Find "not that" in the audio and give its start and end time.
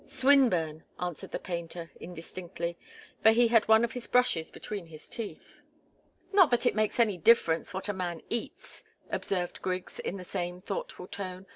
6.33-6.65